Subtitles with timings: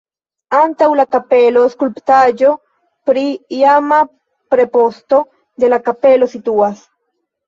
[0.59, 2.53] Antaŭ la kapelo skulptaĵo
[3.09, 3.25] pri
[3.57, 3.99] iama
[4.55, 5.21] preposto
[5.65, 6.81] de la kapelo situas.